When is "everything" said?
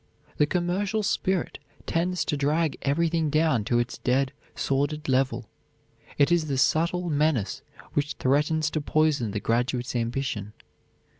2.81-3.29